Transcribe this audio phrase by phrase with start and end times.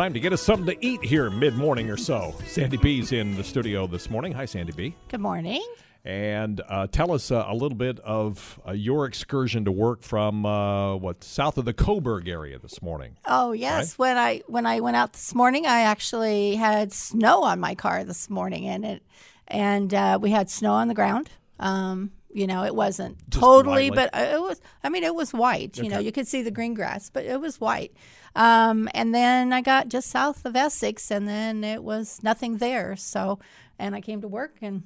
[0.00, 2.34] time to get us something to eat here mid morning or so.
[2.46, 4.32] Sandy B's in the studio this morning.
[4.32, 4.94] Hi, Sandy B.
[5.08, 5.62] Good morning.
[6.06, 10.46] And uh, tell us uh, a little bit of uh, your excursion to work from
[10.46, 13.18] uh, what south of the Coburg area this morning.
[13.26, 17.60] Oh yes, when I when I went out this morning, I actually had snow on
[17.60, 19.02] my car this morning, and it
[19.48, 21.28] and uh, we had snow on the ground.
[21.60, 24.08] Um, you know, it wasn't Just totally, lightly.
[24.12, 24.60] but it was.
[24.82, 25.78] I mean, it was white.
[25.78, 27.92] You know, you could see the green grass, but it was white.
[28.36, 32.96] Um, and then I got just south of Essex, and then it was nothing there.
[32.96, 33.40] So,
[33.78, 34.84] and I came to work and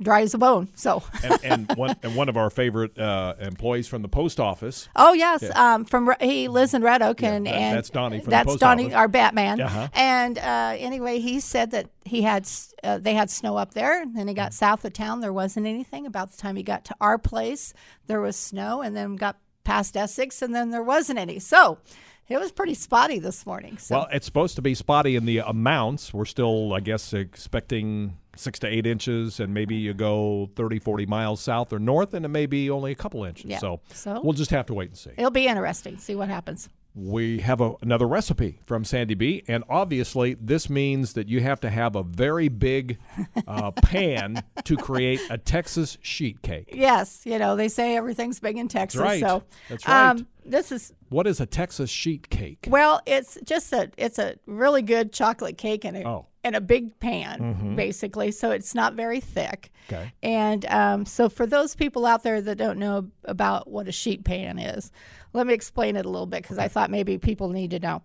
[0.00, 0.68] dry as a bone.
[0.74, 1.02] So.
[1.22, 4.88] And, and, one, and one of our favorite uh, employees from the post office.
[4.96, 8.24] Oh yes, um, from he lives in Red Oak, and, that- and that's Donnie from
[8.26, 8.94] the that's Donnie, office.
[8.96, 9.60] our Batman.
[9.60, 9.88] Uh-huh.
[9.94, 12.48] And uh, anyway, he said that he had
[12.82, 14.36] uh, they had snow up there, and then he Mm.
[14.36, 15.20] got south of town.
[15.20, 16.06] There wasn't anything.
[16.06, 17.72] About the time he got to our place,
[18.06, 21.38] there was snow, and then got past Essex, and then there wasn't any.
[21.38, 21.78] So
[22.28, 23.78] it was pretty spotty this morning.
[23.78, 26.12] So Well, it's supposed to be spotty in the amounts.
[26.12, 31.06] We're still, I guess, expecting six to eight inches, and maybe you go 30, 40
[31.06, 33.46] miles south or north, and it may be only a couple inches.
[33.50, 33.58] Yeah.
[33.58, 35.10] So, So- we'll just have to wait and see.
[35.16, 35.98] it'll be interesting.
[35.98, 36.68] See what happens.
[36.96, 41.58] we have a, another recipe from Sandy B, and obviously this means that you have
[41.60, 42.98] to have a very big
[43.48, 46.68] uh, pan to create a Texas sheet cake.
[46.72, 49.00] Yes, you know they say everything's big in Texas.
[49.00, 49.18] right.
[49.20, 50.10] So That's right.
[50.10, 52.66] Um, this is What is a Texas sheet cake?
[52.68, 56.26] Well, it's just a it's a really good chocolate cake and it Oh.
[56.44, 58.30] In a big pan, basically.
[58.30, 59.72] So it's not very thick.
[59.90, 60.12] Okay.
[60.22, 64.24] And um, so for those people out there that don't know about what a sheet
[64.24, 64.92] pan is,
[65.32, 68.02] let me explain it a little bit because I thought maybe people need to know.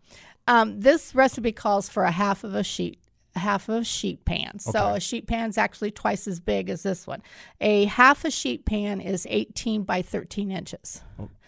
[0.47, 2.97] Um, this recipe calls for a half of a sheet
[3.39, 4.59] half of a sheet pan.
[4.59, 7.21] So a sheet pan is actually twice as big as this one.
[7.59, 11.01] A half a sheet pan is 18 by 13 inches.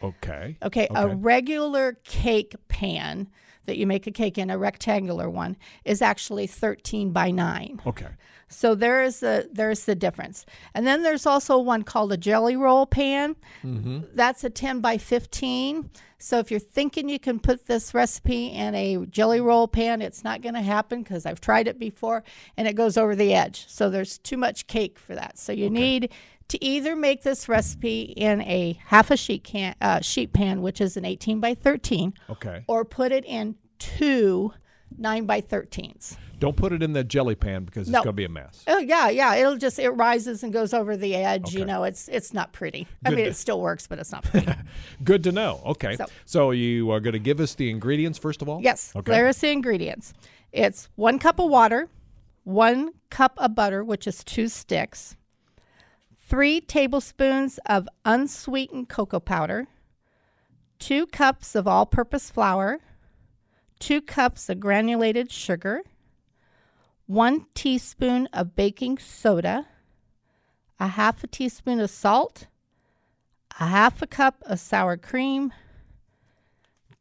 [0.04, 0.58] Okay.
[0.64, 3.30] Okay, a regular cake pan
[3.66, 7.82] that you make a cake in, a rectangular one, is actually 13 by 9.
[7.86, 8.08] Okay.
[8.50, 10.46] So there is the there's the difference.
[10.74, 13.36] And then there's also one called a jelly roll pan.
[13.64, 14.00] Mm-hmm.
[14.14, 15.90] That's a 10 by 15.
[16.22, 20.24] So if you're thinking you can put this recipe in a jelly roll pan, it's
[20.24, 22.24] not going to happen because I've tried it before
[22.58, 23.66] and it goes over the edge.
[23.68, 25.38] So there's too much cake for that.
[25.38, 26.12] So you need
[26.50, 30.80] to either make this recipe in a half a sheet can uh, sheet pan, which
[30.82, 32.64] is an 18 by 13, Okay.
[32.68, 34.54] or put it in two
[34.98, 36.18] 9 by 13s.
[36.40, 38.00] Don't put it in the jelly pan because it's No.
[38.00, 38.64] going to be a mess.
[38.68, 39.36] Oh yeah, yeah.
[39.36, 41.54] It'll just it rises and goes over the edge.
[41.54, 42.88] You know, it's it's not pretty.
[43.06, 44.52] I mean, to- it still works, but it's not pretty.
[45.04, 45.62] Good to know.
[45.68, 45.96] Okay.
[45.98, 48.60] So, So- you are going to give us the ingredients first of all?
[48.62, 48.92] yes.
[48.96, 49.12] Okay.
[49.12, 50.14] There is the ingredients.
[50.52, 51.90] It's one cup of water,
[52.44, 55.16] one cup of butter, which is two sticks,
[56.28, 59.68] three tablespoons of unsweetened cocoa powder,
[60.80, 62.80] two cups of all-purpose flour,
[63.82, 65.82] two cups of granulated sugar,
[67.08, 69.68] one teaspoon of baking soda,
[70.80, 72.46] a half a teaspoon of salt,
[73.60, 75.52] a half a cup of sour cream,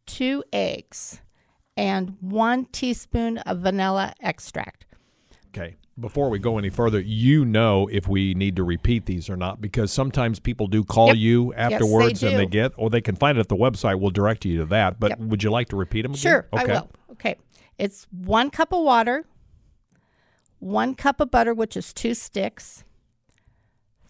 [0.06, 1.20] two eggs,
[1.76, 4.86] and one teaspoon of vanilla extract.
[5.48, 5.76] Okay.
[6.00, 9.60] Before we go any further, you know if we need to repeat these or not
[9.60, 11.16] because sometimes people do call Yep.
[11.16, 14.00] you they afterwards and they get, or they can find it at the website.
[14.00, 14.98] We'll direct you to that.
[14.98, 15.18] But Yep.
[15.20, 16.12] would you like to repeat them?
[16.12, 16.20] Again?
[16.20, 16.72] Sure, Okay.
[16.72, 16.90] I will.
[17.12, 17.36] Okay.
[17.78, 19.24] It's one cup of water,
[20.58, 22.84] one cup of butter, which is two sticks,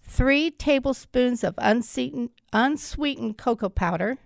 [0.03, 4.19] three tablespoons of unsweetened, unsweetened cocoa powder,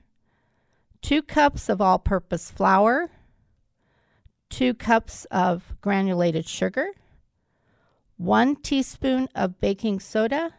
[1.02, 3.10] two cups of all purpose flour,
[4.50, 6.88] two cups of granulated sugar,
[8.24, 10.54] one teaspoon of baking soda,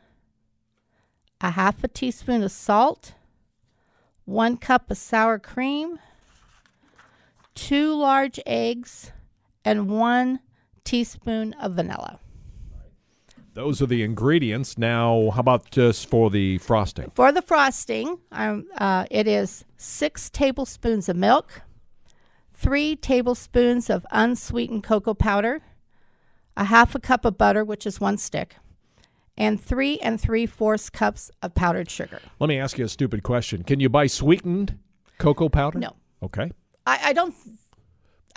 [1.41, 3.13] a half a teaspoon of salt,
[4.25, 5.97] one cup of sour cream,
[7.55, 9.11] two large eggs,
[9.63, 10.39] and one
[10.83, 12.19] teaspoon of vanilla.
[13.53, 14.77] Those are the ingredients.
[14.77, 17.09] Now, how about just for the frosting?
[17.15, 21.61] For the frosting, um, uh, it is six tablespoons of milk,
[22.53, 25.61] three tablespoons of unsweetened cocoa powder,
[26.57, 28.55] a half a cup of butter, which is one stick,
[29.37, 32.19] and three and three fourths cups of powdered sugar.
[32.39, 33.63] Let me ask you a stupid question.
[33.63, 34.77] Can you buy sweetened
[35.17, 35.79] cocoa powder?
[35.79, 35.95] No.
[36.23, 36.51] Okay.
[36.85, 37.35] I, I don't.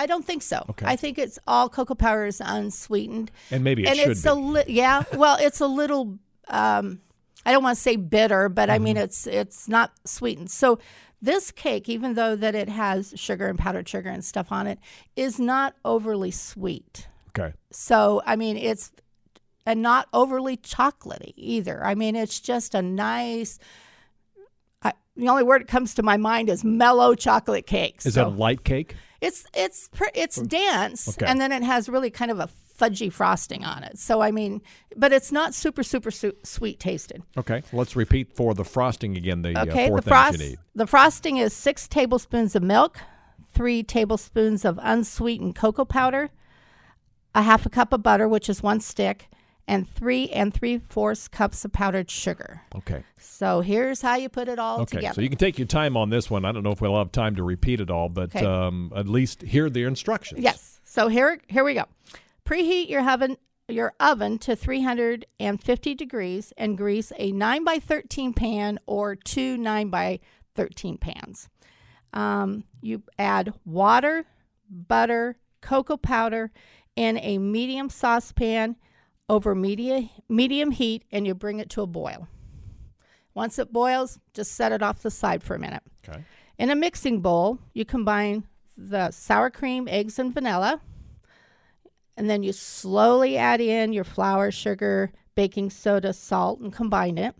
[0.00, 0.65] I don't think so.
[0.70, 0.87] Okay.
[0.87, 3.31] I think it's all cocoa powder is unsweetened.
[3.50, 4.29] And maybe it and should it's be.
[4.29, 5.03] a li- yeah.
[5.15, 6.19] Well, it's a little.
[6.49, 7.00] Um,
[7.44, 9.05] I don't want to say bitter, but I mean Mm-hmm.
[9.05, 10.50] it's it's not sweetened.
[10.50, 10.79] So
[11.20, 14.79] this cake, even though that it has sugar and powdered sugar and stuff on it,
[15.17, 17.09] is not overly sweet.
[17.38, 17.55] Okay.
[17.70, 18.93] So I mean it's
[19.67, 21.85] and not overly chocolatey either.
[21.85, 23.58] I mean it's just a nice.
[24.82, 28.00] I, the only word that comes to my mind is mellow chocolate cake.
[28.05, 28.96] Is So- that a light cake?
[29.20, 31.26] It's it's it's dense, Okay.
[31.26, 32.49] and then it has really kind of a
[32.79, 33.99] fudgy frosting on it.
[33.99, 34.62] So I mean,
[34.96, 37.25] but it's not super super su- sweet tasted.
[37.37, 39.43] Okay, let's repeat for the frosting again.
[39.43, 40.58] The Okay, uh, the four things frost you need.
[40.76, 42.99] the frosting is six tablespoons of milk,
[43.52, 46.31] three tablespoons of unsweetened cocoa powder,
[47.35, 49.29] a half a cup of butter, which is one stick,
[49.67, 52.63] and three and three fourths cups of powdered sugar.
[52.75, 53.03] Okay.
[53.21, 55.15] So here's how you put it all Okay, together.
[55.15, 56.45] so you can take your time on this one.
[56.45, 58.45] I don't know if we'll have time to repeat it all, but Okay.
[58.45, 60.41] um, at least hear the instructions.
[60.43, 60.81] Yes.
[60.85, 61.85] So here here we go.
[62.47, 63.37] Preheat your oven
[63.69, 69.91] your oven to 350 degrees and grease a 9 by 13 pan or two 9
[69.91, 70.21] by
[70.55, 71.49] 13 pans.
[72.15, 74.25] Um, you add water,
[74.71, 76.51] butter, cocoa powder
[76.99, 78.75] in a medium saucepan
[79.29, 82.27] over media, medium heat and you bring it to a boil.
[83.35, 85.85] Once it boils, just set it off the side for a minute.
[86.09, 86.25] Okay.
[86.59, 88.43] In a mixing bowl, you combine
[88.77, 90.81] the sour cream, eggs, and vanilla.
[92.17, 97.37] And then you slowly add in your flour, sugar, baking soda, salt, and combine it.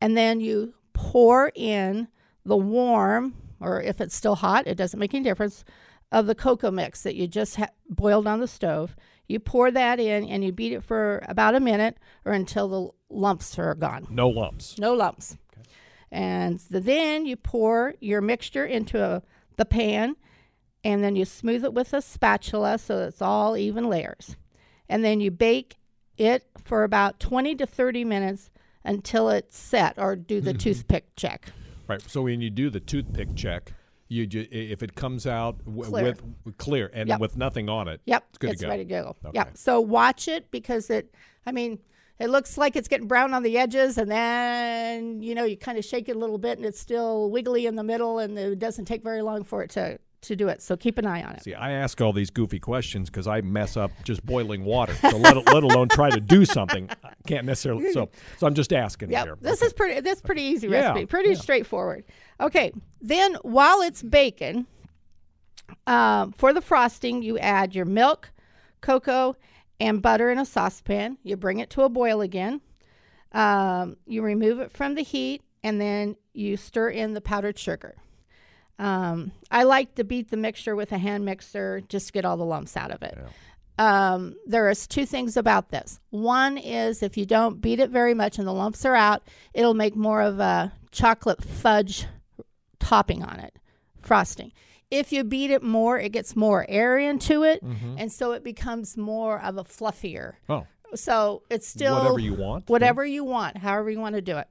[0.00, 2.08] And then you pour in
[2.46, 5.62] the warm, or if it's still hot, it doesn't make any difference,
[6.12, 8.96] of the cocoa mix that you just ha- boiled on the stove.
[9.28, 13.14] You pour that in and you beat it for about a minute or until the
[13.14, 14.06] lumps are gone.
[14.10, 14.78] No lumps.
[14.78, 15.36] No lumps.
[16.12, 19.22] And th- then you pour your mixture into a,
[19.56, 20.16] the pan
[20.84, 24.36] and then you smooth it with a spatula so it's all even layers.
[24.88, 25.76] And then you bake
[26.16, 28.50] it for about 20 to 30 minutes
[28.84, 30.58] until it's set or do the mm-hmm.
[30.58, 31.50] toothpick check.
[31.88, 32.00] Right.
[32.02, 33.72] So when you do the toothpick check,
[34.08, 36.04] you ju- if it comes out w- Clear.
[36.04, 37.20] with with clear and Yep.
[37.20, 38.70] with nothing on it, Yep, it's good it's to go.
[38.70, 39.16] ready to go.
[39.26, 39.30] Okay.
[39.34, 39.56] Yep.
[39.56, 41.12] So watch it because it,
[41.44, 41.78] I mean,
[42.18, 45.76] it looks like it's getting brown on the edges, and then you know you kind
[45.78, 48.58] of shake it a little bit, and it's still wiggly in the middle, and it
[48.58, 50.62] doesn't take very long for it to to do it.
[50.62, 51.42] So keep an eye on it.
[51.42, 54.94] See, I ask all these goofy questions because I mess up just boiling water.
[54.94, 57.92] So let, let alone try to do something, I can't necessarily.
[57.92, 58.08] So,
[58.38, 59.24] so I'm just asking Yep.
[59.24, 59.38] here.
[59.40, 60.00] This is pretty.
[60.00, 61.06] This is pretty easy Yeah, recipe.
[61.06, 61.36] Pretty yeah.
[61.36, 62.04] straightforward.
[62.40, 62.72] Okay.
[63.00, 64.66] Then while it's baking,
[65.86, 68.30] um, for the frosting, you add your milk,
[68.80, 69.36] cocoa,
[69.80, 71.18] and butter in a saucepan.
[71.22, 72.60] You bring it to a boil again.
[73.32, 77.96] Um, you remove it from the heat, and then you stir in the powdered sugar.
[78.78, 82.36] Um, I like to beat the mixture with a hand mixer just to get all
[82.36, 83.16] the lumps out of it.
[83.78, 86.00] Um, there is two things about this.
[86.10, 89.22] One is if you don't beat it very much and the lumps are out,
[89.54, 92.06] it'll make more of a chocolate fudge
[92.80, 93.54] topping on it,
[94.00, 94.52] frosting.
[94.90, 98.96] If you beat it more, it gets more air into it, and so it becomes
[98.96, 100.34] more of a fluffier.
[100.48, 102.68] Oh, So it's still whatever you want.
[102.70, 104.46] whatever you want, however you want to do it.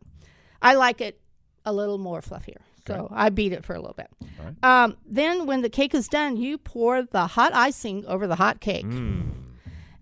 [0.61, 1.19] I like it
[1.63, 2.57] a little more fluffier.
[2.87, 4.09] So I beat it for a little bit.
[4.63, 8.59] Um, then when the cake is done, you pour the hot icing over the hot
[8.61, 8.85] cake.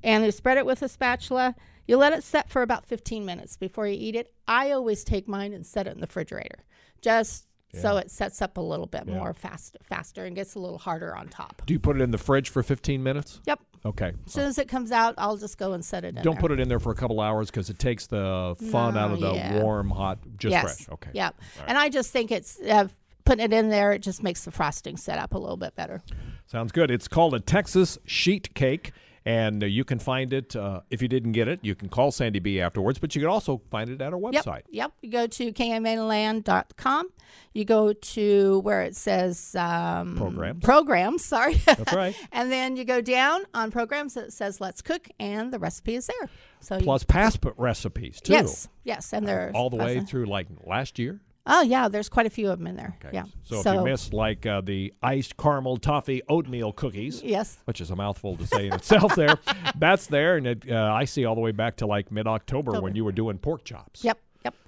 [0.03, 1.55] And you spread it with a spatula.
[1.87, 4.33] You let it set for about 15 minutes before you eat it.
[4.47, 6.59] I always take mine and set it in the refrigerator
[7.01, 7.47] just
[7.81, 11.15] so it sets up a little bit more fast, faster and gets a little harder
[11.15, 11.63] on top.
[11.65, 13.41] Do you put it in the fridge for 15 minutes?
[13.47, 13.59] Yep.
[13.85, 14.13] Okay.
[14.25, 16.41] As soon as it comes out, I'll just go and set it in Don't there.
[16.41, 19.19] put it in there for a couple hours because it takes the fun out of
[19.19, 19.61] the yeah.
[19.61, 20.61] warm, hot, just yes.
[20.61, 20.89] fresh.
[20.89, 21.09] Okay.
[21.13, 21.31] Yeah.
[21.67, 22.87] And I just think it's uh,
[23.25, 23.91] putting it in there.
[23.91, 26.01] It just makes the frosting set up a little bit better.
[26.45, 26.91] Sounds good.
[26.91, 28.93] It's called a Texas sheet cake,
[29.25, 30.55] and uh, you can find it.
[30.55, 33.29] Uh, if you didn't get it, you can call Sandy B afterwards, but you can
[33.29, 34.63] also find it at our website.
[34.69, 34.71] Yep.
[34.71, 34.91] yep.
[35.01, 37.09] You go to kmaland.com.
[37.53, 40.63] You go to where it says um, Programs.
[40.63, 41.25] Programs.
[41.25, 41.53] Sorry.
[41.53, 42.15] That's right.
[42.31, 44.17] and then you go down on programs.
[44.17, 46.29] It says Let's Cook, and the recipe is there.
[46.59, 48.33] So you- Plus passport recipes, too.
[48.33, 51.21] yes, yes, and they're All the way through like last year.
[51.45, 52.95] Oh yeah, there's quite a few of them in there.
[53.03, 53.13] Okay.
[53.13, 53.25] Yeah.
[53.43, 57.57] So, if you missed like uh, the iced caramel toffee oatmeal cookies, yes.
[57.65, 59.37] which is a mouthful to say in itself, there,
[59.75, 62.79] that's there, and it, uh, I see all the way back to like mid October
[62.79, 64.03] when you were doing pork chops.
[64.03, 64.19] Yep.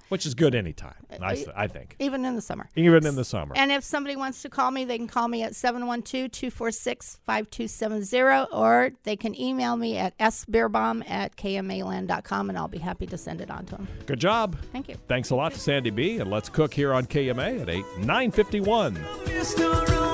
[0.06, 0.10] Yep.
[0.10, 0.94] Which is good anytime.
[1.10, 1.96] I, Uh, s- I think.
[1.98, 2.68] Even in the summer.
[2.76, 3.54] Even in the summer.
[3.56, 8.46] And if somebody wants to call me, they can call me at 712 246 5270
[8.52, 13.40] or they can email me at sbeerbaum at kmaland.com and I'll be happy to send
[13.40, 13.88] it on to them.
[14.06, 14.56] Good job.
[14.72, 14.96] Thank you.
[15.08, 16.18] Thanks a lot to Sandy B.
[16.18, 18.94] And let's cook here on KMA at 8 951.
[19.26, 20.05] Mr.